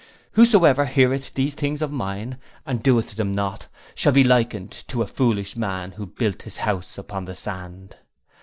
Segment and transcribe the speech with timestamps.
[0.31, 5.05] 'Whosoever heareth these sayings of mine and doeth them not, shall be likened to a
[5.05, 7.95] foolish man who built his house upon the sand.'